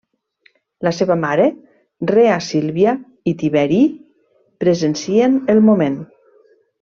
La 0.87 0.91
seva 0.99 1.17
mare, 1.23 1.43
Rea 2.13 2.37
Sílvia, 2.47 2.93
i 3.33 3.37
Tiberí 3.43 3.79
presencien 4.65 5.37
el 5.55 5.63
moment. 5.71 6.01